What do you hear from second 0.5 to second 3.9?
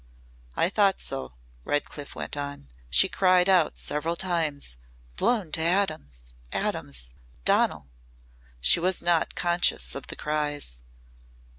"I thought so," Redcliff went on. "She cried out